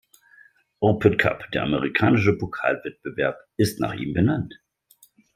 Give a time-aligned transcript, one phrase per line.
[0.79, 4.55] Open Cup, der amerikanische Pokalwettbewerb, ist nach ihm benannt.